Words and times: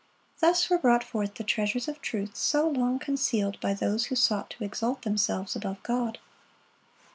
Thus 0.39 0.67
were 0.67 0.79
brought 0.79 1.03
forth 1.03 1.35
the 1.35 1.43
treasures 1.43 1.87
of 1.87 2.01
truth 2.01 2.35
so 2.35 2.67
long 2.67 2.97
concealed 2.97 3.59
by 3.61 3.75
those 3.75 4.05
who 4.05 4.15
sought 4.15 4.49
to 4.49 4.63
exalt 4.63 5.03
themselves 5.03 5.55
above 5.55 5.83
God. 5.83 6.17